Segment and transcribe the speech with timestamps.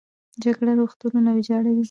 [0.43, 1.79] جګړه روغتونونه ویجاړوي